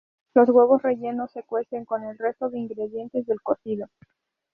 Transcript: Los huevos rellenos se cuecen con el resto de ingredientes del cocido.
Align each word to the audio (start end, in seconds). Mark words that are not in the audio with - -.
Los 0.33 0.49
huevos 0.49 0.81
rellenos 0.81 1.29
se 1.31 1.43
cuecen 1.43 1.85
con 1.85 2.03
el 2.03 2.17
resto 2.17 2.49
de 2.49 2.57
ingredientes 2.57 3.23
del 3.27 3.39
cocido. 3.39 3.87